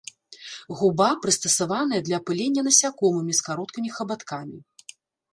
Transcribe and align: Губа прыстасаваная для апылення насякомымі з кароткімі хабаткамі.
Губа 0.77 1.09
прыстасаваная 1.25 1.99
для 2.07 2.15
апылення 2.21 2.61
насякомымі 2.67 3.33
з 3.41 3.45
кароткімі 3.49 3.89
хабаткамі. 3.99 4.57